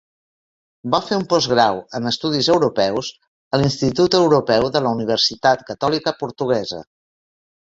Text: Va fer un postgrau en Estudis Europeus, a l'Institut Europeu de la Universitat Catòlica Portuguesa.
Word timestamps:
Va 0.93 0.99
fer 1.09 1.17
un 1.19 1.25
postgrau 1.33 1.81
en 1.99 2.11
Estudis 2.11 2.49
Europeus, 2.53 3.11
a 3.53 3.61
l'Institut 3.65 4.19
Europeu 4.21 4.67
de 4.79 4.83
la 4.87 4.95
Universitat 4.97 5.63
Catòlica 5.69 6.17
Portuguesa. 6.25 6.83